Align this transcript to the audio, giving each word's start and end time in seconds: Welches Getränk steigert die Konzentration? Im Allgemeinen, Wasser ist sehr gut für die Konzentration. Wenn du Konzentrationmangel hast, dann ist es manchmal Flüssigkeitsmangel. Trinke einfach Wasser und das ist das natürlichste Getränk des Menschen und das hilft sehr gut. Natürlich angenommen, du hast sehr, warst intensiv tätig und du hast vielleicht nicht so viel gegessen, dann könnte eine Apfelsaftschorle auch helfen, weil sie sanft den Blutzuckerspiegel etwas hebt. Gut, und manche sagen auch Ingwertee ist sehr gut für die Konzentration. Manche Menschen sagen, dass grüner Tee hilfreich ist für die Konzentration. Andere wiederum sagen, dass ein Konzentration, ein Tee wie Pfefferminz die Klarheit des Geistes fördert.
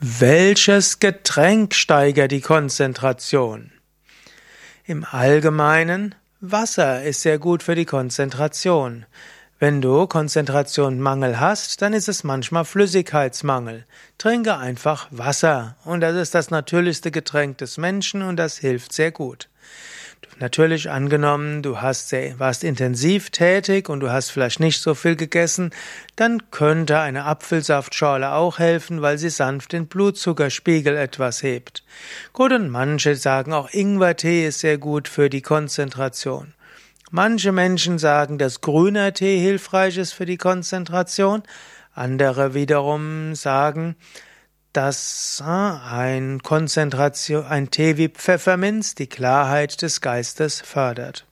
Welches 0.00 1.00
Getränk 1.00 1.74
steigert 1.74 2.30
die 2.30 2.40
Konzentration? 2.40 3.72
Im 4.84 5.04
Allgemeinen, 5.04 6.14
Wasser 6.38 7.02
ist 7.02 7.22
sehr 7.22 7.40
gut 7.40 7.64
für 7.64 7.74
die 7.74 7.84
Konzentration. 7.84 9.06
Wenn 9.60 9.80
du 9.80 10.06
Konzentrationmangel 10.06 11.40
hast, 11.40 11.82
dann 11.82 11.92
ist 11.92 12.08
es 12.08 12.22
manchmal 12.22 12.64
Flüssigkeitsmangel. 12.64 13.86
Trinke 14.16 14.56
einfach 14.56 15.08
Wasser 15.10 15.74
und 15.84 16.00
das 16.00 16.14
ist 16.14 16.32
das 16.36 16.52
natürlichste 16.52 17.10
Getränk 17.10 17.58
des 17.58 17.76
Menschen 17.76 18.22
und 18.22 18.36
das 18.36 18.58
hilft 18.58 18.92
sehr 18.92 19.10
gut. 19.10 19.48
Natürlich 20.38 20.90
angenommen, 20.90 21.62
du 21.62 21.80
hast 21.80 22.10
sehr, 22.10 22.38
warst 22.38 22.62
intensiv 22.62 23.30
tätig 23.30 23.88
und 23.88 23.98
du 23.98 24.12
hast 24.12 24.30
vielleicht 24.30 24.60
nicht 24.60 24.80
so 24.80 24.94
viel 24.94 25.16
gegessen, 25.16 25.72
dann 26.14 26.52
könnte 26.52 27.00
eine 27.00 27.24
Apfelsaftschorle 27.24 28.30
auch 28.30 28.60
helfen, 28.60 29.02
weil 29.02 29.18
sie 29.18 29.30
sanft 29.30 29.72
den 29.72 29.88
Blutzuckerspiegel 29.88 30.96
etwas 30.96 31.42
hebt. 31.42 31.82
Gut, 32.32 32.52
und 32.52 32.68
manche 32.70 33.16
sagen 33.16 33.52
auch 33.52 33.72
Ingwertee 33.72 34.46
ist 34.46 34.60
sehr 34.60 34.78
gut 34.78 35.08
für 35.08 35.28
die 35.28 35.42
Konzentration. 35.42 36.54
Manche 37.10 37.52
Menschen 37.52 37.98
sagen, 37.98 38.38
dass 38.38 38.60
grüner 38.60 39.12
Tee 39.14 39.38
hilfreich 39.38 39.96
ist 39.96 40.12
für 40.12 40.26
die 40.26 40.36
Konzentration. 40.36 41.42
Andere 41.94 42.54
wiederum 42.54 43.34
sagen, 43.34 43.96
dass 44.72 45.42
ein 45.44 46.42
Konzentration, 46.42 47.44
ein 47.46 47.70
Tee 47.70 47.96
wie 47.96 48.08
Pfefferminz 48.08 48.94
die 48.94 49.08
Klarheit 49.08 49.80
des 49.80 50.00
Geistes 50.00 50.60
fördert. 50.60 51.27